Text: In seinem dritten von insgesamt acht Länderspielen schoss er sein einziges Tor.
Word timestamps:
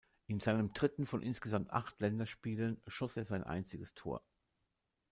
In 0.25 0.39
seinem 0.39 0.73
dritten 0.73 1.05
von 1.05 1.21
insgesamt 1.21 1.69
acht 1.69 1.99
Länderspielen 1.99 2.81
schoss 2.87 3.17
er 3.17 3.23
sein 3.25 3.43
einziges 3.43 3.93
Tor. 3.93 4.23